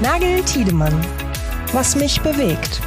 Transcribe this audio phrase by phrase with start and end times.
[0.00, 0.94] Nagel Tiedemann.
[1.72, 2.80] Was mich bewegt.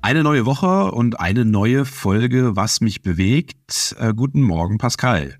[0.00, 3.94] Eine neue Woche und eine neue Folge, was mich bewegt.
[4.00, 5.38] Äh, guten Morgen, Pascal.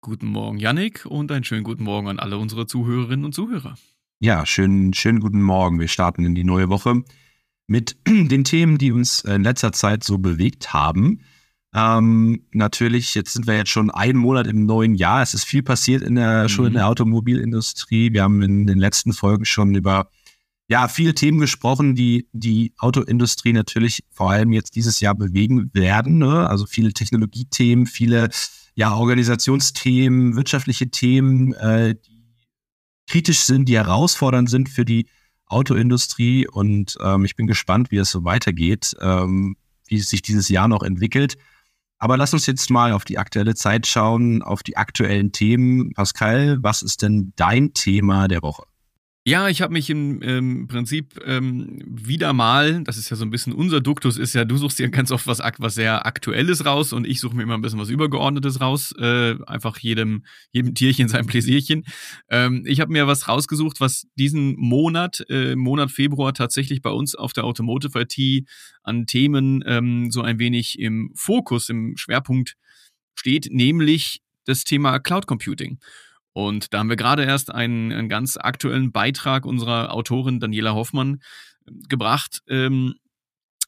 [0.00, 3.74] Guten Morgen, Yannick, und einen schönen guten Morgen an alle unsere Zuhörerinnen und Zuhörer.
[4.18, 5.78] Ja, schönen, schönen guten Morgen.
[5.78, 7.02] Wir starten in die neue Woche
[7.66, 11.20] mit den Themen, die uns in letzter Zeit so bewegt haben.
[11.74, 15.22] Ähm, natürlich, jetzt sind wir jetzt schon einen Monat im neuen Jahr.
[15.22, 16.48] Es ist viel passiert in der, mhm.
[16.48, 18.12] schon in der Automobilindustrie.
[18.12, 20.10] Wir haben in den letzten Folgen schon über
[20.68, 26.18] ja, viele Themen gesprochen, die die Autoindustrie natürlich vor allem jetzt dieses Jahr bewegen werden.
[26.18, 26.48] Ne?
[26.48, 28.30] Also viele Technologiethemen, viele
[28.74, 32.22] ja, Organisationsthemen, wirtschaftliche Themen, äh, die
[33.08, 35.08] kritisch sind, die herausfordernd sind für die
[35.46, 36.48] Autoindustrie.
[36.48, 39.56] Und ähm, ich bin gespannt, wie es so weitergeht, ähm,
[39.88, 41.36] wie es sich dieses Jahr noch entwickelt.
[42.02, 45.92] Aber lass uns jetzt mal auf die aktuelle Zeit schauen, auf die aktuellen Themen.
[45.92, 48.64] Pascal, was ist denn dein Thema der Woche?
[49.24, 53.30] Ja, ich habe mich im ähm, Prinzip ähm, wieder mal, das ist ja so ein
[53.30, 56.92] bisschen unser Duktus, ist ja, du suchst dir ganz oft was, was sehr Aktuelles raus
[56.92, 58.92] und ich suche mir immer ein bisschen was Übergeordnetes raus.
[58.98, 61.84] Äh, einfach jedem, jedem Tierchen sein Pläsierchen.
[62.30, 67.14] Ähm, ich habe mir was rausgesucht, was diesen Monat, äh, Monat Februar tatsächlich bei uns
[67.14, 68.48] auf der Automotive IT
[68.82, 72.56] an Themen ähm, so ein wenig im Fokus, im Schwerpunkt
[73.14, 75.78] steht, nämlich das Thema Cloud Computing.
[76.32, 81.20] Und da haben wir gerade erst einen, einen ganz aktuellen Beitrag unserer Autorin Daniela Hoffmann
[81.68, 82.94] ähm, gebracht, ähm,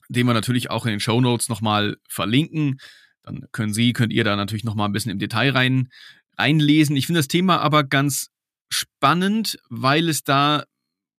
[0.08, 2.78] den wir natürlich auch in den Show Notes nochmal verlinken.
[3.22, 5.88] Dann können Sie, könnt ihr da natürlich nochmal ein bisschen im Detail rein,
[6.38, 6.96] reinlesen.
[6.96, 8.30] Ich finde das Thema aber ganz
[8.70, 10.64] spannend, weil es da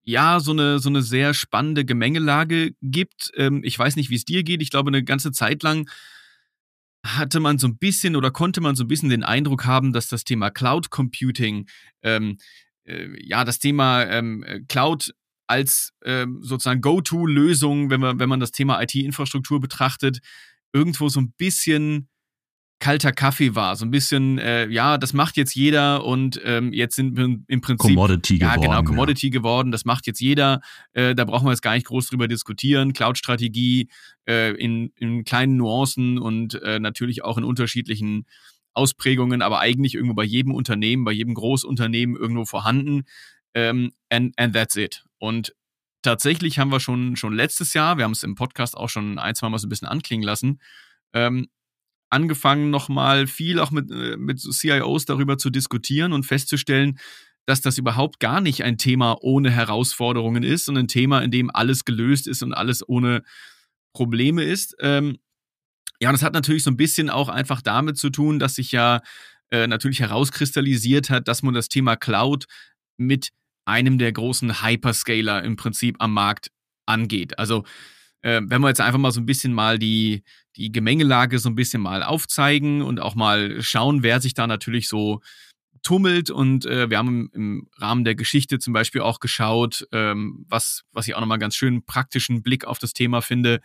[0.03, 3.31] ja so eine, so eine sehr spannende Gemengelage gibt.
[3.35, 4.61] Ähm, ich weiß nicht, wie es dir geht.
[4.61, 5.89] Ich glaube, eine ganze Zeit lang
[7.05, 10.07] hatte man so ein bisschen oder konnte man so ein bisschen den Eindruck haben, dass
[10.07, 11.67] das Thema Cloud Computing,
[12.01, 12.37] ähm,
[12.85, 15.13] äh, ja, das Thema ähm, Cloud
[15.47, 20.19] als ähm, sozusagen Go-To-Lösung, wenn man, wenn man das Thema IT-Infrastruktur betrachtet,
[20.73, 22.09] irgendwo so ein bisschen
[22.79, 23.75] kalter Kaffee war.
[23.75, 27.61] So ein bisschen, äh, ja, das macht jetzt jeder und ähm, jetzt sind wir im
[27.61, 27.95] Prinzip.
[27.95, 28.69] Commodity ja, geworden.
[28.69, 29.31] Genau, Commodity ja.
[29.31, 29.71] geworden.
[29.71, 30.61] Das macht jetzt jeder.
[30.93, 32.93] Äh, da brauchen wir jetzt gar nicht groß drüber diskutieren.
[32.93, 33.89] Cloud-Strategie
[34.27, 38.25] äh, in, in kleinen Nuancen und äh, natürlich auch in unterschiedlichen
[38.73, 43.03] Ausprägungen, aber eigentlich irgendwo bei jedem Unternehmen, bei jedem Großunternehmen irgendwo vorhanden.
[43.53, 45.05] Ähm, and, and that's it.
[45.17, 45.55] Und
[46.01, 49.33] tatsächlich haben wir schon, schon letztes Jahr, wir haben es im Podcast auch schon ein,
[49.33, 50.59] zwei Mal so ein bisschen anklingen lassen,
[51.13, 51.47] ähm,
[52.09, 56.97] angefangen, nochmal viel auch mit, äh, mit CIOs darüber zu diskutieren und festzustellen,
[57.45, 61.51] dass das überhaupt gar nicht ein Thema ohne Herausforderungen ist und ein Thema, in dem
[61.53, 63.21] alles gelöst ist und alles ohne
[63.93, 64.75] Probleme ist.
[64.79, 65.17] Ähm,
[65.99, 68.71] ja, und das hat natürlich so ein bisschen auch einfach damit zu tun, dass sich
[68.71, 69.01] ja
[69.51, 72.45] äh, natürlich herauskristallisiert hat, dass man das Thema Cloud
[72.97, 73.29] mit
[73.65, 76.49] einem der großen Hyperscaler im Prinzip am Markt
[76.85, 77.39] angeht.
[77.39, 77.63] Also
[78.25, 80.23] äh, wenn wir jetzt einfach mal so ein bisschen mal die,
[80.55, 84.87] die Gemengelage so ein bisschen mal aufzeigen und auch mal schauen, wer sich da natürlich
[84.87, 85.21] so
[85.83, 86.31] tummelt.
[86.31, 91.07] Und äh, wir haben im, Rahmen der Geschichte zum Beispiel auch geschaut, ähm, was, was
[91.07, 93.61] ich auch nochmal ganz schön praktischen Blick auf das Thema finde.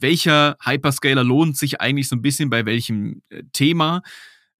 [0.00, 4.00] Welcher Hyperscaler lohnt sich eigentlich so ein bisschen bei welchem äh, Thema?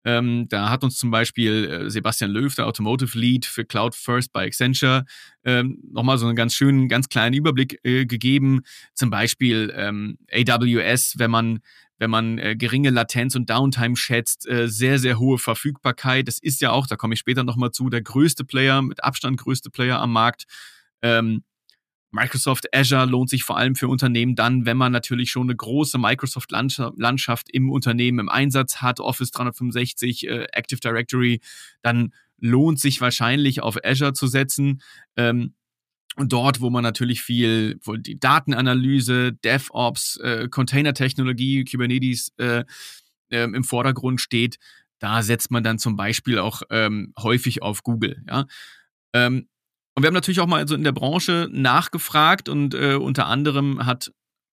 [0.09, 4.33] Ähm, da hat uns zum Beispiel äh, Sebastian Löw, der Automotive Lead für Cloud First
[4.33, 5.05] bei Accenture,
[5.45, 8.63] ähm, nochmal so einen ganz schönen, ganz kleinen Überblick äh, gegeben.
[8.95, 11.61] Zum Beispiel ähm, AWS, wenn man
[12.01, 16.29] wenn man äh, geringe Latenz und Downtime schätzt, äh, sehr, sehr hohe Verfügbarkeit.
[16.29, 19.37] Das ist ja auch, da komme ich später nochmal zu, der größte Player, mit Abstand
[19.37, 20.45] größte Player am Markt.
[21.03, 21.43] Ähm,
[22.11, 25.99] Microsoft Azure lohnt sich vor allem für Unternehmen dann, wenn man natürlich schon eine große
[25.99, 31.41] Microsoft-Landschaft im Unternehmen im Einsatz hat, Office 365, äh, Active Directory,
[31.83, 34.81] dann lohnt sich wahrscheinlich auf Azure zu setzen.
[35.17, 35.55] Ähm,
[36.17, 42.65] und dort, wo man natürlich viel, wo die Datenanalyse, DevOps, äh, Containertechnologie, Kubernetes äh,
[43.31, 44.59] äh, im Vordergrund steht,
[44.99, 48.23] da setzt man dann zum Beispiel auch ähm, häufig auf Google.
[48.27, 48.47] Ja?
[49.13, 49.49] Ähm,
[49.99, 53.85] und wir haben natürlich auch mal so in der Branche nachgefragt und äh, unter anderem
[53.85, 54.13] hat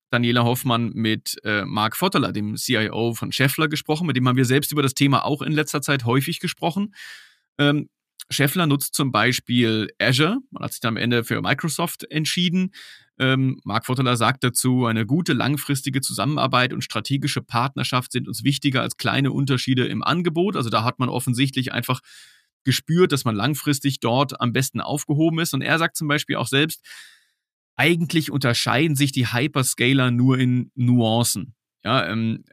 [0.09, 4.07] Daniela Hoffmann mit äh, Mark Votteler, dem CIO von Scheffler, gesprochen.
[4.07, 6.95] Mit dem haben wir selbst über das Thema auch in letzter Zeit häufig gesprochen.
[7.59, 7.89] Ähm,
[8.31, 10.39] Scheffler nutzt zum Beispiel Azure.
[10.49, 12.71] Man hat sich dann am Ende für Microsoft entschieden.
[13.19, 18.81] Ähm, Mark Votteler sagt dazu, eine gute langfristige Zusammenarbeit und strategische Partnerschaft sind uns wichtiger
[18.81, 20.55] als kleine Unterschiede im Angebot.
[20.55, 22.01] Also da hat man offensichtlich einfach
[22.65, 25.53] gespürt, dass man langfristig dort am besten aufgehoben ist.
[25.53, 26.85] Und er sagt zum Beispiel auch selbst,
[27.77, 31.55] eigentlich unterscheiden sich die Hyperscaler nur in Nuancen.
[31.83, 32.43] Ja, ähm,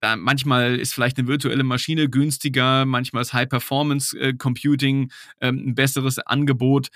[0.00, 4.34] da manchmal ist vielleicht eine virtuelle Maschine günstiger, manchmal ist High Performance äh,
[5.40, 6.88] ähm, ein besseres Angebot.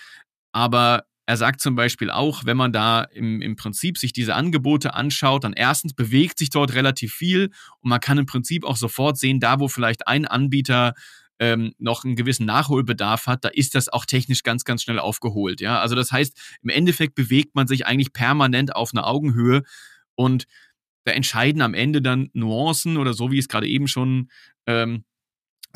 [0.53, 4.94] Aber er sagt zum Beispiel auch, wenn man da im, im Prinzip sich diese Angebote
[4.94, 7.50] anschaut, dann erstens bewegt sich dort relativ viel
[7.81, 10.94] und man kann im Prinzip auch sofort sehen, da wo vielleicht ein Anbieter
[11.38, 15.60] ähm, noch einen gewissen Nachholbedarf hat, da ist das auch technisch ganz, ganz schnell aufgeholt.
[15.60, 19.62] Ja, also das heißt, im Endeffekt bewegt man sich eigentlich permanent auf einer Augenhöhe
[20.14, 20.46] und
[21.04, 24.28] da entscheiden am Ende dann Nuancen oder so, wie ich es gerade eben schon
[24.66, 25.04] ähm,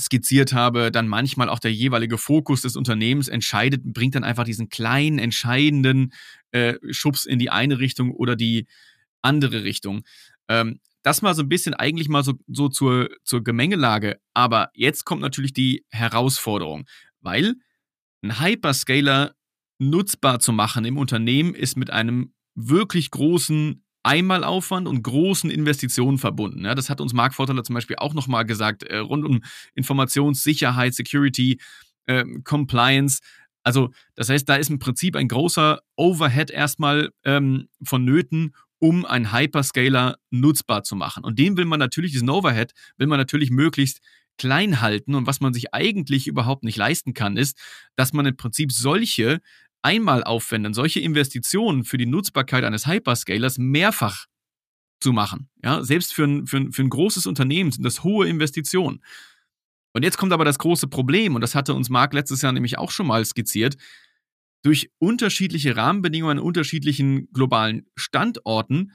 [0.00, 4.68] skizziert habe, dann manchmal auch der jeweilige Fokus des Unternehmens entscheidet, bringt dann einfach diesen
[4.68, 6.12] kleinen, entscheidenden
[6.50, 8.66] äh, Schubs in die eine Richtung oder die
[9.22, 10.02] andere Richtung.
[10.48, 10.80] Ähm,
[11.10, 14.20] das mal so ein bisschen eigentlich mal so, so zur, zur Gemengelage.
[14.32, 16.86] Aber jetzt kommt natürlich die Herausforderung,
[17.20, 17.56] weil
[18.22, 19.34] ein Hyperscaler
[19.78, 26.64] nutzbar zu machen im Unternehmen ist mit einem wirklich großen Einmalaufwand und großen Investitionen verbunden.
[26.64, 29.40] Ja, das hat uns Mark Vorteler zum Beispiel auch nochmal gesagt, äh, rund um
[29.74, 31.60] Informationssicherheit, Security,
[32.06, 33.18] äh, Compliance.
[33.64, 39.32] Also, das heißt, da ist im Prinzip ein großer Overhead erstmal ähm, vonnöten, um einen
[39.32, 41.22] Hyperscaler nutzbar zu machen.
[41.22, 44.00] Und den will man natürlich, diesen Overhead, will man natürlich möglichst
[44.38, 45.14] klein halten.
[45.14, 47.58] Und was man sich eigentlich überhaupt nicht leisten kann, ist,
[47.94, 49.40] dass man im Prinzip solche
[49.82, 54.26] einmal aufwenden, solche Investitionen für die Nutzbarkeit eines Hyperscalers mehrfach
[55.00, 55.48] zu machen.
[55.62, 59.02] Ja, selbst für ein, für, ein, für ein großes Unternehmen sind das hohe Investitionen.
[59.92, 62.78] Und jetzt kommt aber das große Problem, und das hatte uns Marc letztes Jahr nämlich
[62.78, 63.76] auch schon mal skizziert.
[64.62, 68.92] Durch unterschiedliche Rahmenbedingungen an unterschiedlichen globalen Standorten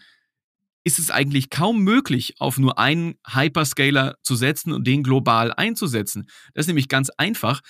[0.83, 6.27] ist es eigentlich kaum möglich, auf nur einen Hyperscaler zu setzen und den global einzusetzen.
[6.53, 7.61] Das ist nämlich ganz einfach.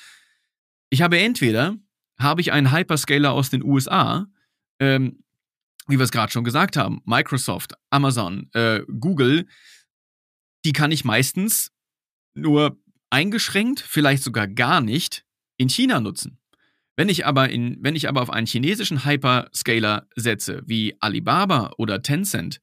[0.89, 1.77] Ich habe entweder
[2.19, 4.27] habe ich einen Hyperscaler aus den USA,
[4.80, 5.24] ähm,
[5.88, 9.47] wie wir es gerade schon gesagt haben, Microsoft, Amazon, äh, Google,
[10.65, 11.71] die kann ich meistens
[12.33, 12.77] nur
[13.09, 15.25] eingeschränkt, vielleicht sogar gar nicht
[15.57, 16.39] in China nutzen.
[16.95, 22.01] Wenn ich aber, in, wenn ich aber auf einen chinesischen Hyperscaler setze, wie Alibaba oder
[22.01, 22.62] Tencent,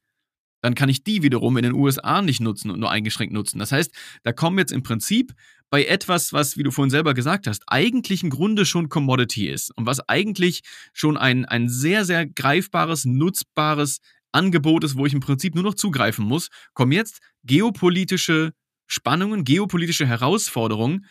[0.61, 3.59] dann kann ich die wiederum in den USA nicht nutzen und nur eingeschränkt nutzen.
[3.59, 3.93] Das heißt,
[4.23, 5.33] da kommen jetzt im Prinzip
[5.69, 9.75] bei etwas, was, wie du vorhin selber gesagt hast, eigentlich im Grunde schon Commodity ist
[9.75, 10.61] und was eigentlich
[10.93, 13.99] schon ein, ein sehr, sehr greifbares, nutzbares
[14.31, 18.53] Angebot ist, wo ich im Prinzip nur noch zugreifen muss, kommen jetzt geopolitische
[18.87, 21.05] Spannungen, geopolitische Herausforderungen,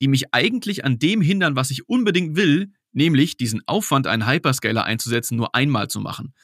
[0.00, 4.84] die mich eigentlich an dem hindern, was ich unbedingt will, nämlich diesen Aufwand, einen Hyperscaler
[4.84, 6.34] einzusetzen, nur einmal zu machen.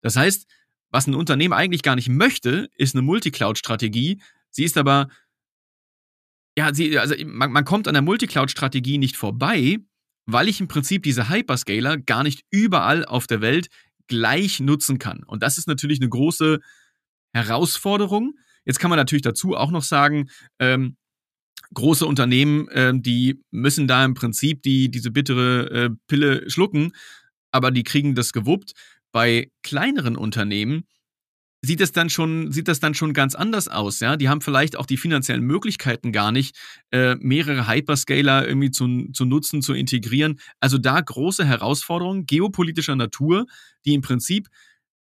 [0.00, 0.46] Das heißt,
[0.90, 4.20] was ein Unternehmen eigentlich gar nicht möchte, ist eine Multicloud-Strategie.
[4.50, 5.08] Sie ist aber,
[6.56, 9.78] ja, sie, also man, man kommt an der Multicloud-Strategie nicht vorbei,
[10.26, 13.68] weil ich im Prinzip diese Hyperscaler gar nicht überall auf der Welt
[14.06, 15.22] gleich nutzen kann.
[15.24, 16.60] Und das ist natürlich eine große
[17.32, 18.34] Herausforderung.
[18.64, 20.28] Jetzt kann man natürlich dazu auch noch sagen,
[20.58, 20.96] ähm,
[21.74, 26.92] große Unternehmen, äh, die müssen da im Prinzip die, diese bittere äh, Pille schlucken,
[27.50, 28.72] aber die kriegen das gewuppt.
[29.12, 30.84] Bei kleineren Unternehmen
[31.64, 34.16] sieht es dann schon, sieht das dann schon ganz anders aus, ja.
[34.16, 36.56] Die haben vielleicht auch die finanziellen Möglichkeiten gar nicht,
[36.90, 40.40] äh, mehrere Hyperscaler irgendwie zu, zu nutzen, zu integrieren.
[40.60, 43.46] Also da große Herausforderungen geopolitischer Natur,
[43.84, 44.48] die im Prinzip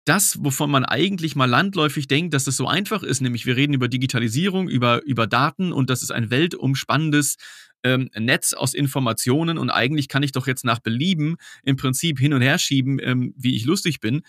[0.09, 3.75] das, wovon man eigentlich mal landläufig denkt, dass es so einfach ist, nämlich wir reden
[3.75, 7.37] über Digitalisierung, über, über Daten und das ist ein weltumspannendes
[7.85, 12.33] ähm, Netz aus Informationen und eigentlich kann ich doch jetzt nach Belieben im Prinzip hin
[12.33, 14.23] und her schieben, ähm, wie ich lustig bin.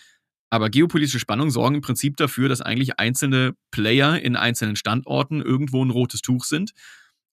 [0.50, 5.84] Aber geopolitische Spannungen sorgen im Prinzip dafür, dass eigentlich einzelne Player in einzelnen Standorten irgendwo
[5.84, 6.72] ein rotes Tuch sind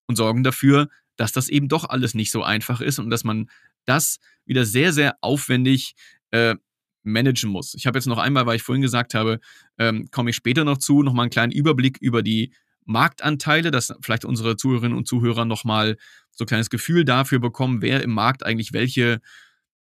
[0.06, 3.50] und sorgen dafür, dass das eben doch alles nicht so einfach ist und dass man
[3.84, 5.94] das wieder sehr, sehr aufwendig
[6.30, 6.54] äh,
[7.02, 7.74] managen muss.
[7.74, 9.40] Ich habe jetzt noch einmal, weil ich vorhin gesagt habe,
[9.78, 12.52] ähm, komme ich später noch zu, nochmal einen kleinen Überblick über die
[12.84, 15.96] Marktanteile, dass vielleicht unsere Zuhörerinnen und Zuhörer nochmal
[16.30, 19.20] so ein kleines Gefühl dafür bekommen, wer im Markt eigentlich welche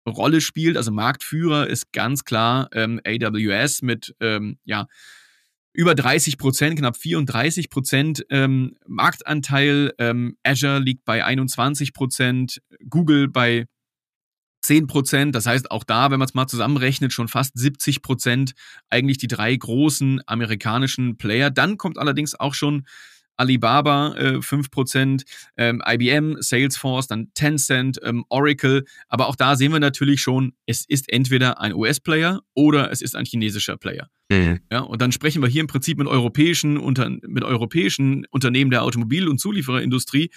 [0.06, 0.76] Rolle spielt.
[0.76, 4.86] Also Marktführer ist ganz klar ähm, AWS mit ähm, ja,
[5.72, 9.92] über 30 Prozent, knapp 34 Prozent ähm, Marktanteil.
[9.98, 13.66] Ähm, Azure liegt bei 21 Prozent, Google bei
[14.64, 15.34] 10 Prozent.
[15.34, 18.54] Das heißt, auch da, wenn man es mal zusammenrechnet, schon fast 70 Prozent
[18.88, 21.50] eigentlich die drei großen amerikanischen Player.
[21.50, 22.86] Dann kommt allerdings auch schon
[23.36, 25.24] Alibaba äh, 5%,
[25.56, 28.84] ähm, IBM, Salesforce, dann Tencent, ähm, Oracle.
[29.08, 33.16] Aber auch da sehen wir natürlich schon, es ist entweder ein US-Player oder es ist
[33.16, 34.08] ein chinesischer Player.
[34.30, 34.60] Mhm.
[34.70, 38.82] Ja, und dann sprechen wir hier im Prinzip mit europäischen, unter, mit europäischen Unternehmen der
[38.82, 40.30] Automobil- und Zuliefererindustrie,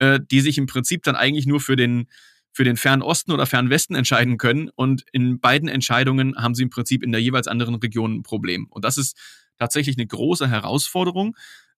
[0.00, 2.08] äh, die sich im Prinzip dann eigentlich nur für den
[2.52, 4.70] für den Fernen Osten oder Fernen Westen entscheiden können.
[4.74, 8.66] Und in beiden Entscheidungen haben sie im Prinzip in der jeweils anderen Region ein Problem.
[8.70, 9.16] Und das ist
[9.58, 11.36] tatsächlich eine große Herausforderung.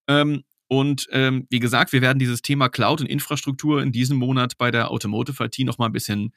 [0.09, 4.59] Ähm, und ähm, wie gesagt, wir werden dieses Thema Cloud und Infrastruktur in diesem Monat
[4.59, 6.33] bei der Automotive IT noch mal ein bisschen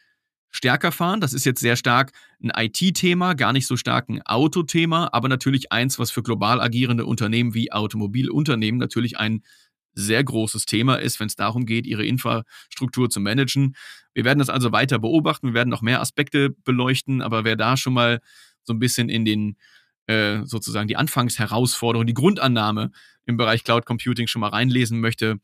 [0.50, 1.22] stärker fahren.
[1.22, 5.72] Das ist jetzt sehr stark ein IT-Thema, gar nicht so stark ein Autothema, aber natürlich
[5.72, 9.44] eins, was für global agierende Unternehmen wie Automobilunternehmen natürlich ein
[9.98, 13.75] sehr großes Thema ist, wenn es darum geht, ihre Infrastruktur zu managen.
[14.13, 17.77] Wir werden das also weiter beobachten, wir werden noch mehr Aspekte beleuchten, aber wer da
[17.77, 18.22] schon mal
[18.63, 19.58] so ein bisschen in den
[20.08, 22.92] äh, sozusagen die Anfangsherausforderung, die Grundannahme
[23.25, 25.39] im Bereich Cloud Computing schon mal reinlesen möchte,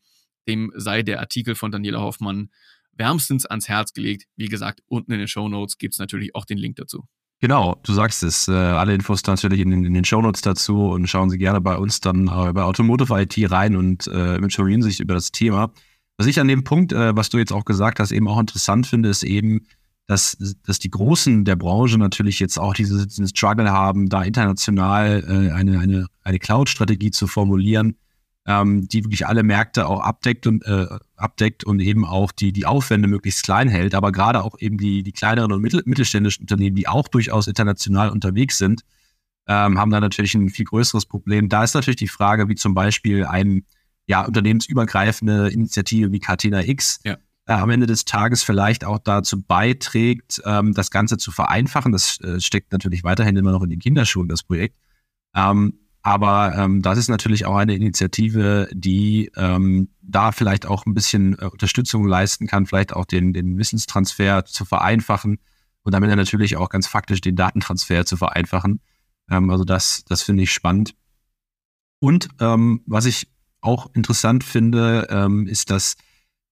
[0.48, 2.50] dem sei der Artikel von Daniela Hoffmann
[2.92, 4.24] wärmstens ans Herz gelegt.
[4.36, 7.06] Wie gesagt, unten in den Show Notes gibt es natürlich auch den Link dazu.
[7.40, 8.48] Genau, du sagst es.
[8.48, 12.00] Äh, alle Infos natürlich in, in den Shownotes dazu und schauen Sie gerne bei uns
[12.00, 15.70] dann äh, bei Automotive IT rein und äh, informieren sich über das Thema.
[16.16, 18.86] Was ich an dem Punkt, äh, was du jetzt auch gesagt hast, eben auch interessant
[18.86, 19.66] finde, ist eben,
[20.06, 25.24] dass, dass die Großen der Branche natürlich jetzt auch diese, diesen Struggle haben, da international
[25.26, 27.96] äh, eine, eine, eine Cloud-Strategie zu formulieren,
[28.46, 30.86] ähm, die wirklich alle Märkte auch abdeckt und, äh,
[31.16, 35.02] abdeckt und eben auch die, die Aufwände möglichst klein hält, aber gerade auch eben die,
[35.02, 38.82] die kleineren und mittel, mittelständischen Unternehmen, die auch durchaus international unterwegs sind,
[39.46, 41.48] ähm, haben da natürlich ein viel größeres Problem.
[41.48, 43.64] Da ist natürlich die Frage, wie zum Beispiel ein
[44.06, 47.16] ja, unternehmensübergreifende Initiative wie Catena X ja.
[47.46, 51.92] äh, am Ende des Tages vielleicht auch dazu beiträgt, ähm, das Ganze zu vereinfachen.
[51.92, 54.76] Das äh, steckt natürlich weiterhin immer noch in den Kinderschuhen, das Projekt.
[55.34, 60.92] Ähm, aber ähm, das ist natürlich auch eine Initiative, die ähm, da vielleicht auch ein
[60.92, 65.38] bisschen äh, Unterstützung leisten kann, vielleicht auch den, den Wissenstransfer zu vereinfachen
[65.82, 68.82] und damit dann natürlich auch ganz faktisch den Datentransfer zu vereinfachen.
[69.30, 70.94] Ähm, also das, das finde ich spannend.
[72.00, 73.32] Und ähm, was ich
[73.62, 75.96] auch interessant finde, ähm, ist, dass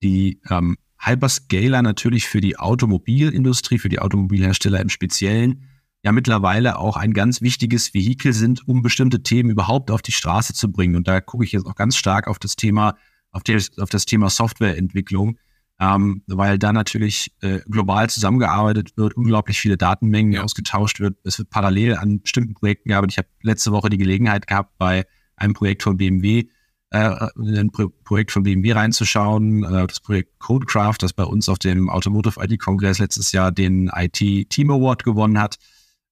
[0.03, 5.69] die ähm, Hyperscaler natürlich für die Automobilindustrie, für die Automobilhersteller im Speziellen
[6.03, 10.53] ja mittlerweile auch ein ganz wichtiges Vehikel sind, um bestimmte Themen überhaupt auf die Straße
[10.53, 10.97] zu bringen.
[10.97, 12.97] Und da gucke ich jetzt auch ganz stark auf das Thema,
[13.31, 15.39] auf, das, auf das Thema Softwareentwicklung,
[15.79, 20.43] ähm, weil da natürlich äh, global zusammengearbeitet wird, unglaublich viele Datenmengen ja.
[20.43, 21.17] ausgetauscht wird.
[21.23, 23.13] Es wird parallel an bestimmten Projekten gearbeitet.
[23.13, 25.07] Ich habe letzte Woche die Gelegenheit gehabt, bei
[25.37, 26.49] einem Projekt von BMW
[26.91, 31.49] äh, in ein Pro Projekt von BMW reinzuschauen, äh, das Projekt Codecraft, das bei uns
[31.49, 35.59] auf dem Automotive IT-Kongress letztes Jahr den IT Team Award gewonnen hat.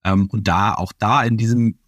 [0.04, 1.78] Ähm, und da, auch da in diesem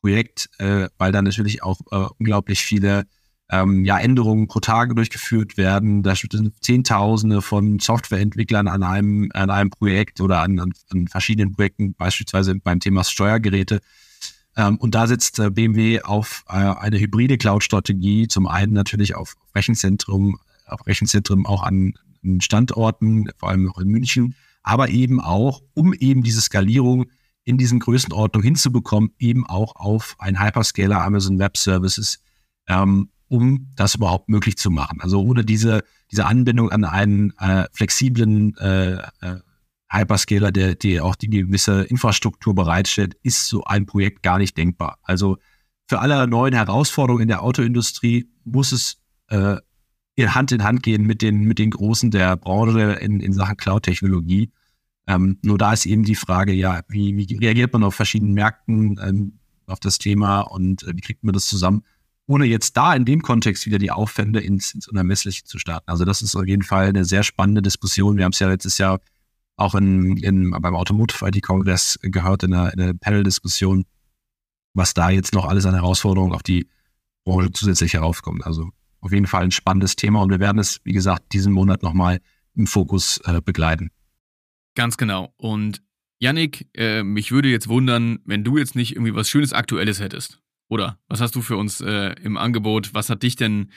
[0.00, 3.06] Projekt, äh, weil da natürlich auch äh, unglaublich viele
[3.50, 6.02] ähm, ja, Änderungen pro Tage durchgeführt werden.
[6.02, 11.94] Da sind Zehntausende von Softwareentwicklern an einem, an einem Projekt oder an, an, verschiedenen Projekten,
[11.94, 13.80] beispielsweise beim Thema Steuergeräte.
[14.56, 19.36] Ähm, und da setzt äh, BMW auf äh, eine hybride Cloud-Strategie, zum einen natürlich auf
[19.54, 25.62] Rechenzentrum, auf Rechenzentren auch an, an Standorten, vor allem auch in München, aber eben auch,
[25.74, 27.06] um eben diese Skalierung
[27.44, 32.20] in diesen Größenordnung hinzubekommen, eben auch auf ein Hyperscaler Amazon Web Services,
[32.68, 35.00] ähm, um das überhaupt möglich zu machen.
[35.00, 39.40] Also ohne diese, diese Anbindung an einen äh, flexiblen äh, äh,
[39.90, 44.98] Hyperscaler, der, der auch die gewisse Infrastruktur bereitstellt, ist so ein Projekt gar nicht denkbar.
[45.02, 45.38] Also
[45.86, 48.96] für alle neuen Herausforderungen in der Autoindustrie muss es
[49.28, 49.56] äh,
[50.18, 54.50] Hand in Hand gehen mit den, mit den Großen der Branche in, in Sachen Cloud-Technologie.
[55.06, 58.98] Ähm, nur da ist eben die Frage, ja, wie, wie reagiert man auf verschiedenen Märkten
[59.02, 61.82] ähm, auf das Thema und äh, wie kriegt man das zusammen,
[62.26, 65.90] ohne jetzt da in dem Kontext wieder die Aufwände ins, ins Unermessliche zu starten.
[65.90, 68.16] Also das ist auf jeden Fall eine sehr spannende Diskussion.
[68.16, 69.00] Wir haben es ja letztes Jahr
[69.56, 73.84] auch in, in, beim Automotive IT-Kongress gehört, in einer, in einer Panel-Diskussion,
[74.72, 76.66] was da jetzt noch alles an Herausforderungen auf die
[77.24, 78.44] Branche zusätzlich heraufkommt.
[78.46, 78.70] Also
[79.00, 82.20] auf jeden Fall ein spannendes Thema und wir werden es, wie gesagt, diesen Monat nochmal
[82.54, 83.90] im Fokus äh, begleiten.
[84.74, 85.32] Ganz genau.
[85.36, 85.82] Und
[86.18, 90.40] Yannick, äh, mich würde jetzt wundern, wenn du jetzt nicht irgendwie was Schönes Aktuelles hättest.
[90.68, 92.94] Oder was hast du für uns äh, im Angebot?
[92.94, 93.70] Was hat dich denn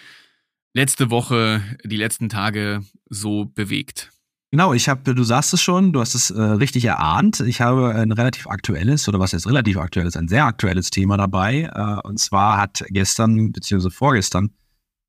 [0.73, 4.11] letzte Woche, die letzten Tage so bewegt?
[4.51, 7.41] Genau, ich habe, du sagst es schon, du hast es äh, richtig erahnt.
[7.41, 11.69] Ich habe ein relativ aktuelles, oder was jetzt relativ aktuelles, ein sehr aktuelles Thema dabei.
[11.73, 14.51] Äh, und zwar hat gestern, beziehungsweise vorgestern,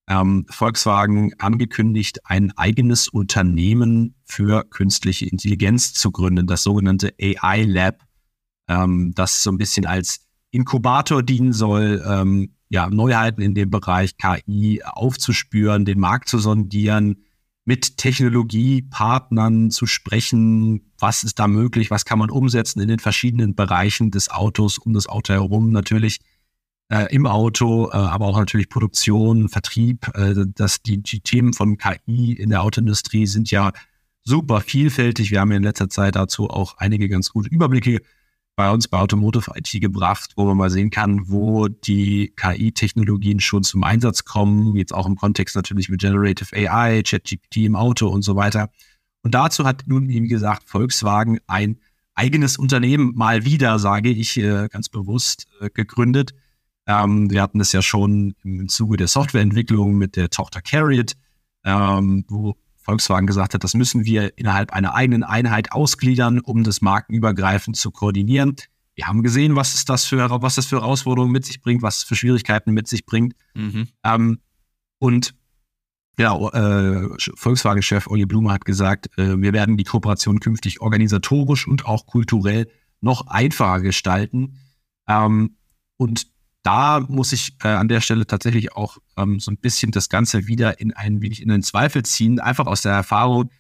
[0.09, 8.05] ähm, Volkswagen angekündigt, ein eigenes Unternehmen für künstliche Intelligenz zu gründen, das sogenannte AI Lab,
[8.69, 14.17] ähm, das so ein bisschen als Inkubator dienen soll, ähm, ja, Neuheiten in dem Bereich
[14.17, 17.25] KI aufzuspüren, den Markt zu sondieren,
[17.65, 23.55] mit Technologiepartnern zu sprechen, was ist da möglich, was kann man umsetzen in den verschiedenen
[23.55, 25.71] Bereichen des Autos, um das Auto herum?
[25.71, 26.21] Natürlich
[26.91, 30.09] äh, im Auto, äh, aber auch natürlich Produktion, Vertrieb.
[30.15, 33.73] Äh, dass die, die Themen von KI in der Autoindustrie sind ja
[34.25, 35.31] super vielfältig.
[35.31, 38.01] Wir haben in letzter Zeit dazu auch einige ganz gute Überblicke
[38.57, 43.63] bei uns bei Automotive IT gebracht, wo man mal sehen kann, wo die KI-Technologien schon
[43.63, 48.23] zum Einsatz kommen, jetzt auch im Kontext natürlich mit Generative AI, ChatGPT im Auto und
[48.23, 48.71] so weiter.
[49.23, 51.79] Und dazu hat nun, wie gesagt, Volkswagen ein
[52.17, 56.35] eigenes Unternehmen mal wieder, sage ich äh, ganz bewusst, äh, gegründet.
[56.89, 61.13] Ähm, wir hatten es ja schon im Zuge der Softwareentwicklung mit der Tochter Carriot,
[61.65, 66.81] ähm, wo Volkswagen gesagt hat, das müssen wir innerhalb einer eigenen Einheit ausgliedern, um das
[66.81, 68.57] markenübergreifend zu koordinieren.
[68.95, 71.99] Wir haben gesehen, was es das für, was das für Herausforderungen mit sich bringt, was
[71.99, 73.35] es für Schwierigkeiten mit sich bringt.
[73.55, 73.89] Mhm.
[74.03, 74.41] Ähm,
[74.99, 75.35] und
[76.19, 81.85] ja, äh, Volkswagen-Chef Olli Blume hat gesagt, äh, wir werden die Kooperation künftig organisatorisch und
[81.85, 82.69] auch kulturell
[83.03, 84.59] noch einfacher gestalten.
[85.07, 85.59] Ähm,
[85.99, 86.27] und
[86.63, 90.47] da muss ich äh, an der Stelle tatsächlich auch ähm, so ein bisschen das Ganze
[90.47, 93.51] wieder in ein wenig in den Zweifel ziehen, einfach aus der Erfahrung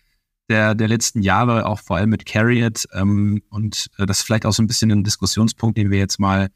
[0.48, 2.86] der, der letzten Jahre, auch vor allem mit Carriot.
[2.92, 6.18] Ähm, und äh, das ist vielleicht auch so ein bisschen ein Diskussionspunkt, den wir jetzt
[6.18, 6.50] mal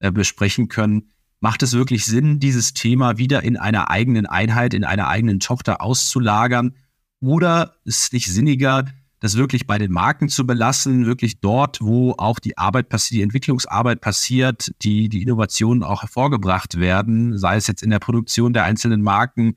[0.00, 4.84] äh, besprechen können Macht es wirklich Sinn, dieses Thema wieder in einer eigenen Einheit, in
[4.84, 6.76] einer eigenen Tochter auszulagern?
[7.20, 8.84] Oder ist es nicht sinniger,
[9.20, 13.22] das wirklich bei den Marken zu belassen, wirklich dort, wo auch die Arbeit passiert, die
[13.22, 18.64] Entwicklungsarbeit passiert, die, die Innovationen auch hervorgebracht werden, sei es jetzt in der Produktion der
[18.64, 19.56] einzelnen Marken,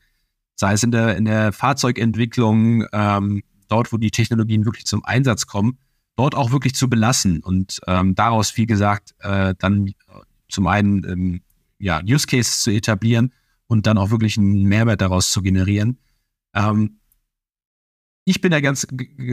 [0.56, 5.48] sei es in der, in der Fahrzeugentwicklung, ähm, dort, wo die Technologien wirklich zum Einsatz
[5.48, 5.78] kommen,
[6.18, 9.92] dort auch wirklich zu belassen und ähm, daraus, wie gesagt, äh, dann
[10.50, 11.42] zum einen ähm,
[11.80, 13.34] ja, Use Cases zu etablieren
[13.68, 16.00] und dann auch wirklich einen Mehrwert daraus zu generieren.
[16.54, 17.00] Ähm,
[18.26, 18.88] ich bin da ganz,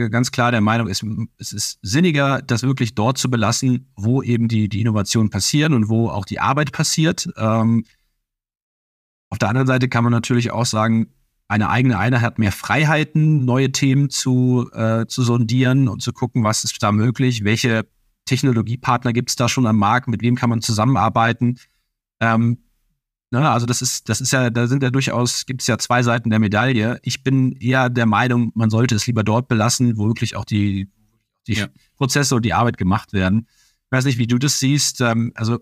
[0.09, 1.03] ganz klar der Meinung, es,
[1.37, 5.87] es, ist sinniger, das wirklich dort zu belassen, wo eben die, die Innovationen passieren und
[5.87, 7.29] wo auch die Arbeit passiert.
[7.37, 7.85] Ähm,
[9.29, 11.07] auf der anderen Seite kann man natürlich auch sagen,
[11.47, 16.43] eine eigene Einheit hat mehr Freiheiten, neue Themen zu, äh, zu sondieren und zu gucken,
[16.43, 17.85] was ist da möglich, welche
[18.25, 21.59] Technologiepartner gibt es da schon am Markt, mit wem kann man zusammenarbeiten.
[22.21, 22.59] Ähm,
[23.39, 26.03] na, also das ist, das ist ja, da sind ja durchaus, gibt es ja zwei
[26.03, 26.99] Seiten der Medaille.
[27.01, 30.89] Ich bin eher der Meinung, man sollte es lieber dort belassen, wo wirklich auch die,
[31.47, 31.67] die ja.
[31.95, 33.47] Prozesse und die Arbeit gemacht werden.
[33.85, 34.99] Ich weiß nicht, wie du das siehst.
[34.99, 35.59] Ähm, also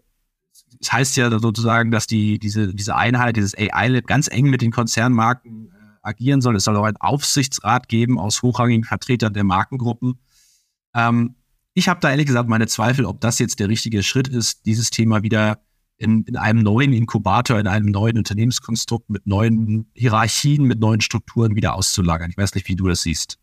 [0.82, 4.72] es heißt ja sozusagen, dass die, diese, diese Einheit, dieses AI-Lab ganz eng mit den
[4.72, 6.56] Konzernmarken äh, agieren soll.
[6.56, 10.20] Es soll auch einen Aufsichtsrat geben aus hochrangigen Vertretern der Markengruppen.
[10.96, 11.36] Ähm,
[11.76, 14.90] ich habe da ehrlich gesagt meine Zweifel, ob das jetzt der richtige Schritt ist, dieses
[14.90, 15.60] Thema wieder
[16.00, 21.56] in, in einem neuen Inkubator, in einem neuen Unternehmenskonstrukt mit neuen Hierarchien, mit neuen Strukturen
[21.56, 22.32] wieder auszulagern.
[22.32, 23.38] Ich weiß nicht, wie du das siehst.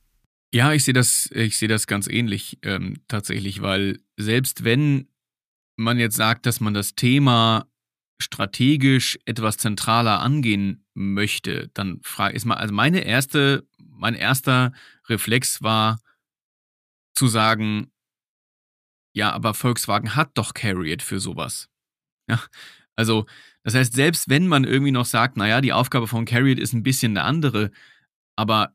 [0.53, 5.09] Ja, ich sehe das, ich sehe das ganz ähnlich ähm, tatsächlich, weil selbst wenn
[5.77, 7.67] man jetzt sagt, dass man das Thema
[8.19, 14.73] strategisch etwas zentraler angehen möchte, dann frage ich mal, also meine erste, mein erster
[15.09, 16.01] Reflex war
[17.15, 17.91] zu sagen,
[19.15, 21.69] ja, aber Volkswagen hat doch Carriot für sowas.
[22.29, 22.43] Ja,
[22.97, 23.27] also
[23.63, 26.83] das heißt, selbst wenn man irgendwie noch sagt, naja, die Aufgabe von Carriot ist ein
[26.83, 27.71] bisschen eine andere,
[28.37, 28.75] aber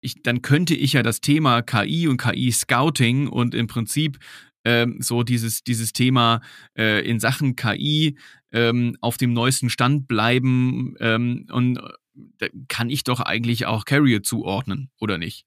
[0.00, 4.18] ich, dann könnte ich ja das Thema KI und KI-Scouting und im Prinzip
[4.64, 6.40] ähm, so dieses, dieses Thema
[6.76, 8.18] äh, in Sachen KI
[8.52, 11.78] ähm, auf dem neuesten Stand bleiben ähm, und
[12.40, 15.46] äh, kann ich doch eigentlich auch Carrier zuordnen, oder nicht?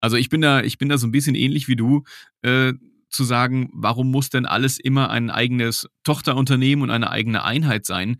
[0.00, 2.02] Also ich bin da, ich bin da so ein bisschen ähnlich wie du.
[2.42, 2.72] Äh,
[3.12, 8.16] zu sagen, warum muss denn alles immer ein eigenes Tochterunternehmen und eine eigene Einheit sein?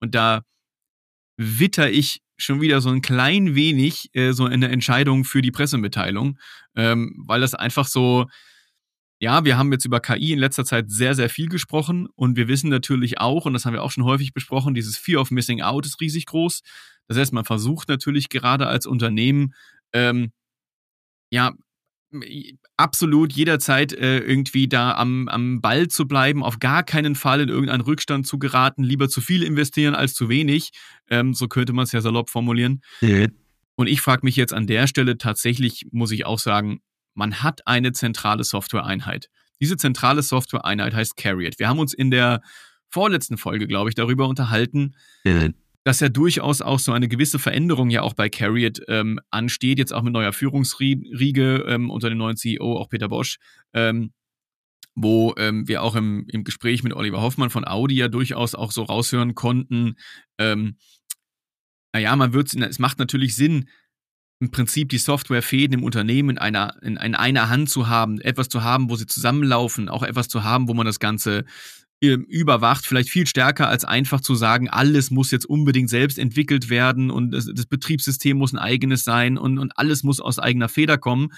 [0.00, 0.42] Und da
[1.36, 6.38] witter ich schon wieder so ein klein wenig äh, so eine Entscheidung für die Pressemitteilung,
[6.76, 8.26] ähm, weil das einfach so,
[9.20, 12.48] ja, wir haben jetzt über KI in letzter Zeit sehr, sehr viel gesprochen und wir
[12.48, 15.62] wissen natürlich auch, und das haben wir auch schon häufig besprochen, dieses Fear of Missing
[15.62, 16.62] Out ist riesig groß.
[17.08, 19.54] Das heißt, man versucht natürlich gerade als Unternehmen,
[19.92, 20.32] ähm,
[21.30, 21.52] ja,
[22.76, 27.48] absolut jederzeit äh, irgendwie da am, am Ball zu bleiben, auf gar keinen Fall in
[27.48, 30.70] irgendeinen Rückstand zu geraten, lieber zu viel investieren als zu wenig.
[31.08, 32.82] Ähm, so könnte man es ja salopp formulieren.
[33.00, 33.26] Ja.
[33.74, 36.80] Und ich frage mich jetzt an der Stelle tatsächlich, muss ich auch sagen,
[37.14, 39.28] man hat eine zentrale Software-Einheit.
[39.60, 41.58] Diese zentrale Software-Einheit heißt Carriot.
[41.58, 42.42] Wir haben uns in der
[42.88, 44.94] vorletzten Folge, glaube ich, darüber unterhalten,
[45.24, 45.48] ja
[45.84, 49.92] dass ja durchaus auch so eine gewisse Veränderung ja auch bei Carriot ähm, ansteht, jetzt
[49.92, 53.38] auch mit neuer Führungsriege ähm, unter dem neuen CEO, auch Peter Bosch,
[53.72, 54.12] ähm,
[54.94, 58.70] wo ähm, wir auch im, im Gespräch mit Oliver Hoffmann von Audi ja durchaus auch
[58.72, 59.96] so raushören konnten,
[60.38, 60.76] ähm,
[61.94, 63.68] naja, man wird es macht natürlich Sinn,
[64.40, 68.48] im Prinzip die Softwarefäden im Unternehmen in einer, in, in einer Hand zu haben, etwas
[68.48, 71.44] zu haben, wo sie zusammenlaufen, auch etwas zu haben, wo man das Ganze
[72.02, 77.10] überwacht, vielleicht viel stärker als einfach zu sagen, alles muss jetzt unbedingt selbst entwickelt werden
[77.10, 80.98] und das, das Betriebssystem muss ein eigenes sein und, und alles muss aus eigener Feder
[80.98, 81.28] kommen,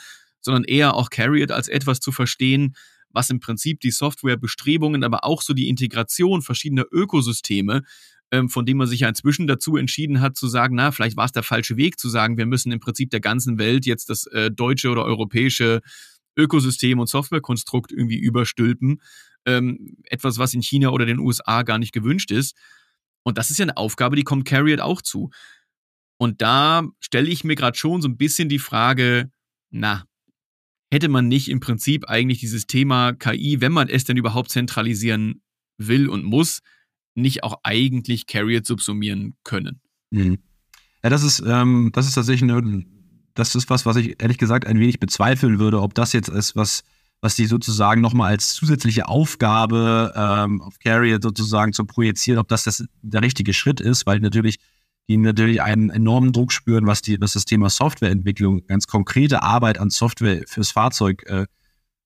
[0.41, 2.77] sondern eher auch Carriot als etwas zu verstehen,
[3.11, 7.83] was im Prinzip die Softwarebestrebungen, aber auch so die Integration verschiedener Ökosysteme,
[8.31, 11.27] ähm, von dem man sich ja inzwischen dazu entschieden hat zu sagen, na, vielleicht war
[11.27, 14.27] es der falsche Weg zu sagen, wir müssen im Prinzip der ganzen Welt jetzt das
[14.29, 15.83] äh, deutsche oder europäische
[16.37, 19.01] Ökosystem und Softwarekonstrukt irgendwie überstülpen.
[19.47, 22.57] Ähm, etwas, was in China oder den USA gar nicht gewünscht ist.
[23.23, 25.31] Und das ist ja eine Aufgabe, die kommt Carriot auch zu.
[26.17, 29.31] Und da stelle ich mir gerade schon so ein bisschen die Frage,
[29.71, 30.05] na,
[30.91, 35.43] hätte man nicht im Prinzip eigentlich dieses Thema KI, wenn man es denn überhaupt zentralisieren
[35.77, 36.61] will und muss,
[37.15, 39.81] nicht auch eigentlich Carriot subsumieren können?
[40.11, 40.39] Mhm.
[41.03, 42.85] Ja, das ist, ähm, das ist tatsächlich eine,
[43.35, 46.57] das ist was, was ich ehrlich gesagt ein wenig bezweifeln würde, ob das jetzt ist,
[46.57, 46.85] was,
[47.25, 52.65] was die sozusagen nochmal als zusätzliche Aufgabe ähm, auf Carrier sozusagen zu projizieren, ob das,
[52.65, 54.59] das der richtige Schritt ist, weil natürlich
[55.09, 59.79] die natürlich einen enormen Druck spüren, was, die, was das Thema Softwareentwicklung, ganz konkrete Arbeit
[59.79, 61.47] an Software fürs Fahrzeug äh,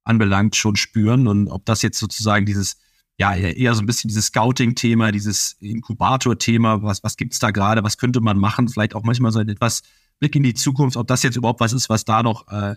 [0.04, 1.26] anbelangt, schon spüren.
[1.26, 2.76] Und ob das jetzt sozusagen dieses,
[3.18, 7.98] ja, eher so ein bisschen dieses Scouting-Thema, dieses Inkubator-Thema, was, was gibt's da gerade, was
[7.98, 9.82] könnte man machen, vielleicht auch manchmal so ein etwas
[10.18, 12.74] Blick in die Zukunft, ob das jetzt überhaupt was ist, was da noch äh,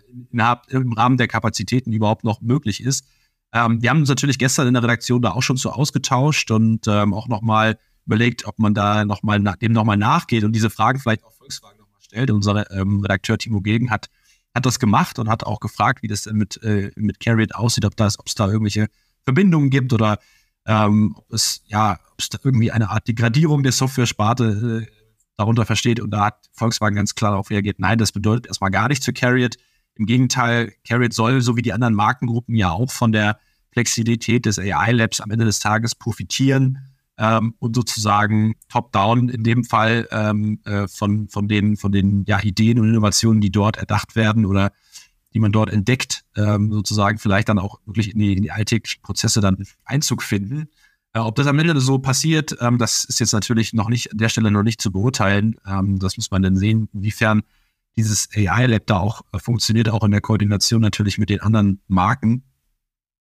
[0.70, 3.04] im Rahmen der Kapazitäten überhaupt noch möglich ist.
[3.52, 6.86] Ähm, wir haben uns natürlich gestern in der Redaktion da auch schon so ausgetauscht und
[6.86, 11.24] ähm, auch nochmal überlegt, ob man da nochmal dem nochmal nachgeht und diese Fragen vielleicht
[11.24, 12.30] auch Volkswagen nochmal stellt.
[12.30, 14.08] Unser ähm, Redakteur Timo Gegen hat,
[14.54, 17.84] hat das gemacht und hat auch gefragt, wie das denn mit, äh, mit Carriot aussieht,
[17.84, 18.88] ob ob es da irgendwelche
[19.24, 20.18] Verbindungen gibt oder
[20.66, 25.01] ähm, ob es ja, ob es da irgendwie eine Art Degradierung der Software-Sparte äh,
[25.36, 26.00] darunter versteht.
[26.00, 29.12] Und da hat Volkswagen ganz klar darauf reagiert, nein, das bedeutet erstmal gar nichts für
[29.12, 29.56] Carriot.
[29.94, 33.38] Im Gegenteil, Carriot soll, so wie die anderen Markengruppen, ja auch von der
[33.72, 36.78] Flexibilität des AI-Labs am Ende des Tages profitieren
[37.18, 42.40] ähm, und sozusagen top-down in dem Fall ähm, äh, von, von den, von den ja,
[42.42, 44.72] Ideen und Innovationen, die dort erdacht werden oder
[45.34, 49.02] die man dort entdeckt, ähm, sozusagen vielleicht dann auch wirklich in die, in die alltäglichen
[49.02, 50.68] Prozesse dann Einzug finden.
[51.14, 54.18] Äh, ob das am Ende so passiert, ähm, das ist jetzt natürlich noch nicht an
[54.18, 55.56] der Stelle noch nicht zu beurteilen.
[55.66, 57.42] Ähm, das muss man dann sehen, inwiefern
[57.96, 62.44] dieses AI-Lab da auch äh, funktioniert, auch in der Koordination natürlich mit den anderen Marken.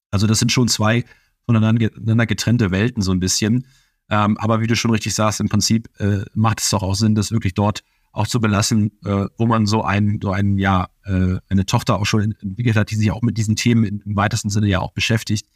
[0.09, 1.05] Also das sind schon zwei
[1.45, 3.65] voneinander getrennte Welten so ein bisschen.
[4.09, 7.15] Ähm, aber wie du schon richtig sagst, im Prinzip äh, macht es doch auch Sinn,
[7.15, 11.37] das wirklich dort auch zu belassen, äh, wo man so ein, so ein, ja, äh,
[11.47, 14.67] eine Tochter auch schon entwickelt hat, die sich auch mit diesen Themen im weitesten Sinne
[14.67, 15.47] ja auch beschäftigt.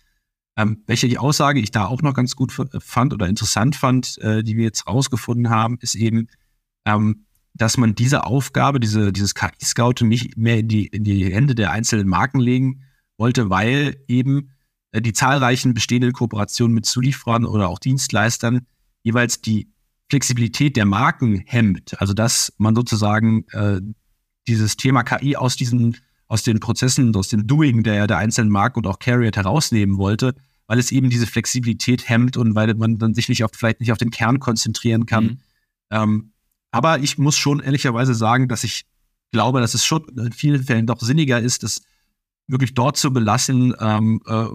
[0.58, 4.44] Ähm, welche die Aussage ich da auch noch ganz gut fand oder interessant fand, äh,
[4.44, 6.28] die wir jetzt rausgefunden haben, ist eben,
[6.86, 11.56] ähm, dass man diese Aufgabe, diese, dieses KI-Scouting nicht mehr in die, in die Hände
[11.56, 12.84] der einzelnen Marken legen
[13.18, 14.52] wollte, weil eben
[14.91, 18.65] äh, die zahlreichen bestehenden Kooperationen mit Zulieferern oder auch Dienstleistern
[19.04, 19.70] jeweils die
[20.10, 22.00] Flexibilität der Marken hemmt.
[22.00, 23.82] Also dass man sozusagen äh,
[24.48, 28.80] dieses Thema KI aus diesen aus den Prozessen, aus dem Doing der, der einzelnen Marken
[28.80, 30.36] und auch Carrier herausnehmen wollte,
[30.68, 33.92] weil es eben diese Flexibilität hemmt und weil man dann sich nicht auf, vielleicht nicht
[33.92, 35.24] auf den Kern konzentrieren kann.
[35.24, 35.40] Mhm.
[35.92, 36.32] Ähm,
[36.72, 38.86] aber ich muss schon ehrlicherweise sagen, dass ich
[39.32, 41.82] glaube, dass es schon in vielen Fällen doch sinniger ist, das
[42.48, 44.46] wirklich dort zu belassen, ähm, äh,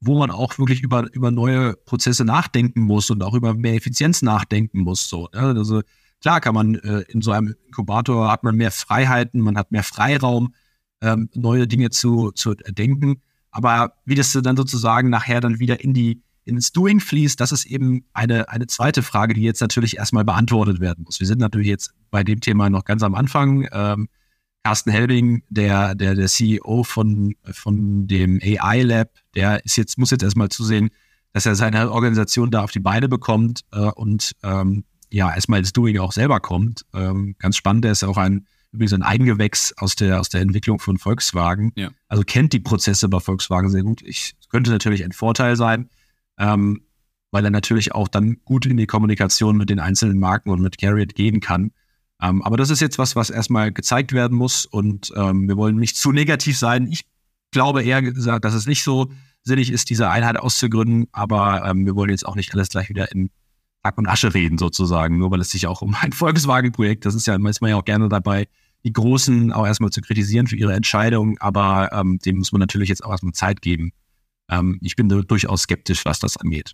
[0.00, 4.22] wo man auch wirklich über, über neue Prozesse nachdenken muss und auch über mehr Effizienz
[4.22, 5.08] nachdenken muss.
[5.08, 5.40] So, ne?
[5.40, 5.82] Also
[6.20, 9.82] klar kann man äh, in so einem Inkubator hat man mehr Freiheiten, man hat mehr
[9.82, 10.54] Freiraum,
[11.00, 13.22] ähm, neue Dinge zu, zu denken.
[13.50, 17.64] Aber wie das dann sozusagen nachher dann wieder in die, ins Doing fließt, das ist
[17.64, 21.20] eben eine, eine zweite Frage, die jetzt natürlich erstmal beantwortet werden muss.
[21.20, 23.66] Wir sind natürlich jetzt bei dem Thema noch ganz am Anfang.
[23.72, 24.08] Ähm,
[24.62, 30.10] Carsten Helbing, der, der, der CEO von, von dem AI Lab, der ist jetzt, muss
[30.10, 30.90] jetzt erstmal zusehen,
[31.32, 35.72] dass er seine Organisation da auf die Beine bekommt äh, und ähm, ja, erstmal ins
[35.72, 36.84] Doing auch selber kommt.
[36.94, 40.78] Ähm, ganz spannend, der ist auch ein übrigens ein Eigengewächs aus der, aus der Entwicklung
[40.78, 41.72] von Volkswagen.
[41.76, 41.90] Ja.
[42.08, 44.02] Also kennt die Prozesse bei Volkswagen sehr gut.
[44.02, 45.88] Ich könnte natürlich ein Vorteil sein,
[46.38, 46.82] ähm,
[47.30, 50.78] weil er natürlich auch dann gut in die Kommunikation mit den einzelnen Marken und mit
[50.78, 51.72] Carriot gehen kann.
[52.20, 55.76] Ähm, aber das ist jetzt was, was erstmal gezeigt werden muss und ähm, wir wollen
[55.76, 56.86] nicht zu negativ sein.
[56.90, 57.04] Ich
[57.50, 59.10] glaube eher gesagt, dass es nicht so
[59.42, 63.12] sinnig ist, diese Einheit auszugründen, aber ähm, wir wollen jetzt auch nicht alles gleich wieder
[63.12, 63.30] in
[63.86, 67.26] Hack und Asche reden sozusagen, nur weil es sich auch um ein Volkswagen-Projekt, das ist
[67.26, 68.48] ja, ist ja auch gerne dabei,
[68.84, 72.88] die Großen auch erstmal zu kritisieren für ihre Entscheidung, aber ähm, dem muss man natürlich
[72.88, 73.92] jetzt auch erstmal Zeit geben.
[74.48, 76.72] Ähm, ich bin durchaus skeptisch, was das angeht.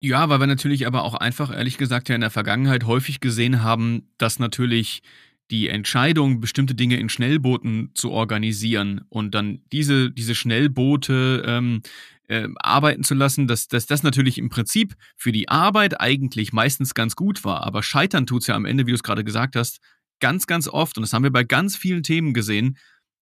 [0.00, 3.62] Ja, weil wir natürlich aber auch einfach, ehrlich gesagt, ja in der Vergangenheit häufig gesehen
[3.62, 5.02] haben, dass natürlich
[5.50, 11.82] die Entscheidung, bestimmte Dinge in Schnellbooten zu organisieren und dann diese, diese Schnellboote ähm,
[12.28, 16.94] äh, arbeiten zu lassen, dass, dass das natürlich im Prinzip für die Arbeit eigentlich meistens
[16.94, 17.64] ganz gut war.
[17.64, 19.80] Aber scheitern tut es ja am Ende, wie du es gerade gesagt hast,
[20.20, 22.78] ganz, ganz oft, und das haben wir bei ganz vielen Themen gesehen,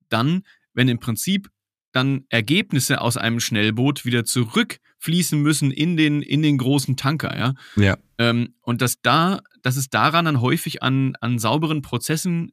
[0.09, 0.43] dann,
[0.75, 1.49] wenn im Prinzip
[1.93, 7.55] dann Ergebnisse aus einem Schnellboot wieder zurückfließen müssen in den, in den großen Tanker, ja.
[7.77, 7.99] Ja.
[8.19, 12.53] Ähm, und dass da, dass es daran dann häufig an, an sauberen Prozessen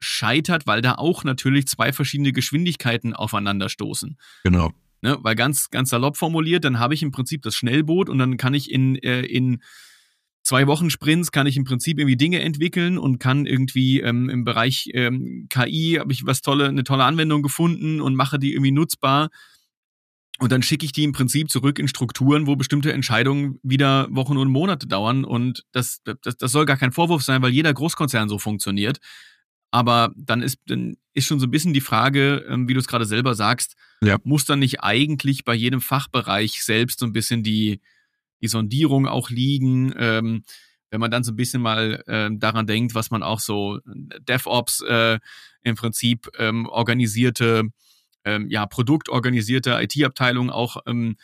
[0.00, 4.16] scheitert, weil da auch natürlich zwei verschiedene Geschwindigkeiten aufeinander stoßen.
[4.44, 4.72] Genau.
[5.02, 5.18] Ne?
[5.22, 8.54] Weil ganz, ganz salopp formuliert, dann habe ich im Prinzip das Schnellboot und dann kann
[8.54, 9.62] ich in, äh, in
[10.42, 14.44] zwei Wochen Sprints kann ich im Prinzip irgendwie Dinge entwickeln und kann irgendwie ähm, im
[14.44, 18.72] Bereich ähm, KI habe ich was tolle, eine tolle Anwendung gefunden und mache die irgendwie
[18.72, 19.30] nutzbar.
[20.38, 24.38] Und dann schicke ich die im Prinzip zurück in Strukturen, wo bestimmte Entscheidungen wieder Wochen
[24.38, 25.24] und Monate dauern.
[25.24, 29.00] Und das, das, das soll gar kein Vorwurf sein, weil jeder Großkonzern so funktioniert.
[29.70, 32.88] Aber dann ist, dann ist schon so ein bisschen die Frage, ähm, wie du es
[32.88, 34.18] gerade selber sagst, Ja.
[34.24, 37.80] muss dann nicht eigentlich bei jedem Fachbereich selbst so ein bisschen die,
[38.40, 39.92] die Sondierung auch liegen?
[39.96, 40.44] Ähm,
[40.90, 44.82] wenn man dann so ein bisschen mal ähm, daran denkt, was man auch so DevOps
[44.82, 45.20] äh,
[45.62, 47.68] im Prinzip ähm, organisierte,
[48.24, 51.16] ähm, ja, produktorganisierte IT-Abteilungen auch ähm,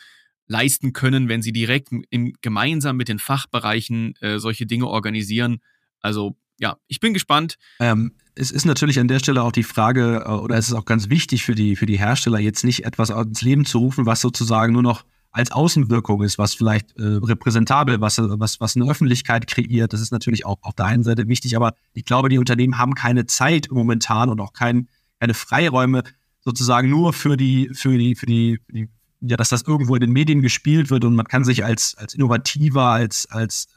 [0.47, 5.59] leisten können, wenn sie direkt im, gemeinsam mit den Fachbereichen äh, solche Dinge organisieren.
[5.99, 7.57] Also ja, ich bin gespannt.
[7.79, 10.85] Ähm, es ist natürlich an der Stelle auch die Frage, äh, oder es ist auch
[10.85, 14.21] ganz wichtig für die, für die Hersteller, jetzt nicht etwas ins Leben zu rufen, was
[14.21, 19.45] sozusagen nur noch als Außenwirkung ist, was vielleicht äh, repräsentabel, was, was, was eine Öffentlichkeit
[19.45, 19.93] kreiert.
[19.93, 22.95] Das ist natürlich auch auf der einen Seite wichtig, aber ich glaube, die Unternehmen haben
[22.95, 24.87] keine Zeit momentan und auch kein,
[25.19, 26.03] keine Freiräume
[26.39, 28.89] sozusagen nur für die, für die, für die, für die,
[29.21, 32.13] ja, dass das irgendwo in den Medien gespielt wird und man kann sich als, als
[32.13, 33.67] innovativer, als, als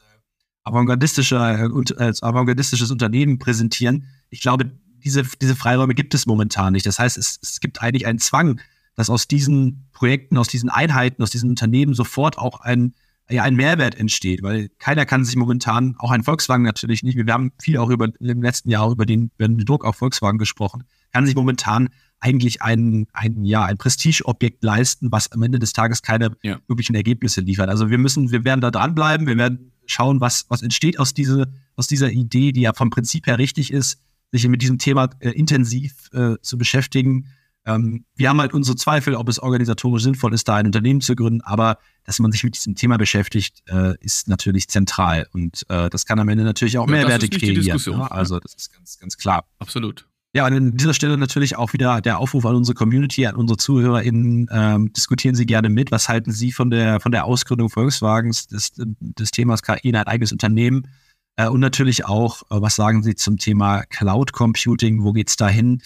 [0.63, 4.05] avantgardistischer, äh, als avantgardistisches Unternehmen präsentieren.
[4.29, 4.71] Ich glaube,
[5.03, 6.85] diese, diese Freiräume gibt es momentan nicht.
[6.85, 8.59] Das heißt, es, es gibt eigentlich einen Zwang,
[8.95, 12.93] dass aus diesen Projekten, aus diesen Einheiten, aus diesen Unternehmen sofort auch ein,
[13.29, 17.33] ja, ein Mehrwert entsteht, weil keiner kann sich momentan, auch ein Volkswagen natürlich nicht, wir
[17.33, 20.37] haben viel auch über im letzten Jahr auch über den, über den Druck auf Volkswagen
[20.37, 25.73] gesprochen, kann sich momentan eigentlich ein, ein, ja, ein Prestigeobjekt leisten, was am Ende des
[25.73, 26.59] Tages keine Ja.
[26.67, 27.69] wirklichen Ergebnisse liefert.
[27.69, 31.51] Also wir müssen, wir werden da dranbleiben, wir werden schauen, was, was entsteht aus, diese,
[31.75, 33.99] aus dieser Idee, die ja vom Prinzip her richtig ist,
[34.31, 37.27] sich mit diesem Thema äh, intensiv äh, zu beschäftigen.
[37.65, 41.15] Ähm, wir haben halt unsere Zweifel, ob es organisatorisch sinnvoll ist, da ein Unternehmen zu
[41.15, 45.89] gründen, aber dass man sich mit diesem Thema beschäftigt, äh, ist natürlich zentral und äh,
[45.89, 47.63] das kann am Ende natürlich auch Ja, Mehrwerte kreieren.
[47.63, 48.07] Ja?
[48.07, 49.45] Also das ist ganz, ganz klar.
[49.59, 50.07] Absolut.
[50.33, 53.57] Ja, und an dieser Stelle natürlich auch wieder der Aufruf an unsere Community, an unsere
[53.57, 54.47] ZuhörerInnen.
[54.49, 55.91] Ähm, diskutieren Sie gerne mit.
[55.91, 60.07] Was halten Sie von der, von der Ausgründung Volkswagens, des, des Themas KI in ein
[60.07, 60.87] eigenes Unternehmen?
[61.35, 65.03] Äh, und natürlich auch, äh, was sagen Sie zum Thema Cloud Computing?
[65.03, 65.81] Wo geht's dahin?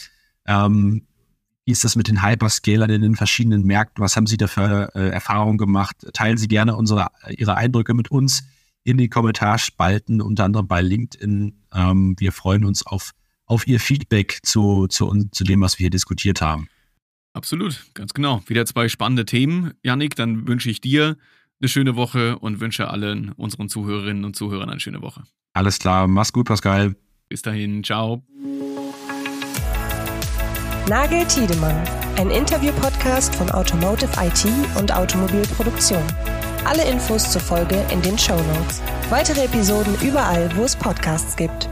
[0.45, 1.07] Ähm,
[1.65, 4.03] wie ist das mit den Hyperscalern in den verschiedenen Märkten?
[4.03, 5.95] Was haben Sie da für äh, Erfahrungen gemacht?
[6.13, 8.43] Teilen Sie gerne unsere, Ihre Eindrücke mit uns
[8.83, 11.63] in den Kommentarspalten, unter anderem bei LinkedIn.
[11.73, 13.13] Ähm, wir freuen uns auf
[13.45, 16.67] auf Ihr Feedback zu, zu, zu dem, was wir hier diskutiert haben.
[17.33, 18.41] Absolut, ganz genau.
[18.47, 19.73] Wieder zwei spannende Themen.
[19.83, 21.17] Yannick, dann wünsche ich dir
[21.59, 25.23] eine schöne Woche und wünsche allen unseren Zuhörerinnen und Zuhörern eine schöne Woche.
[25.53, 26.95] Alles klar, mach's gut, Pascal.
[27.27, 28.23] Bis dahin, ciao.
[30.87, 31.75] Nagel Tiedemann,
[32.17, 34.45] ein Interview-Podcast von Automotive IT
[34.77, 36.03] und Automobilproduktion.
[36.63, 38.81] Alle Infos zur Folge in den Show Notes.
[39.09, 41.69] Weitere Episoden überall, wo es Podcasts gibt.